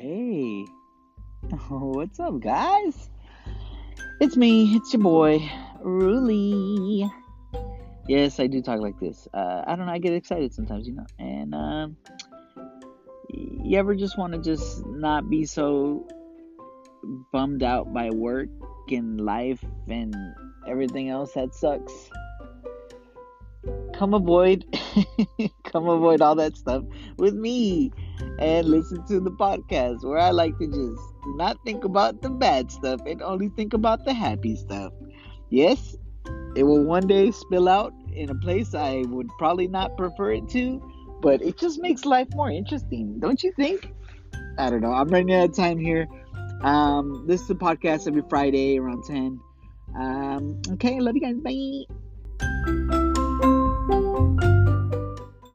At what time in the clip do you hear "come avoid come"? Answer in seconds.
23.94-25.88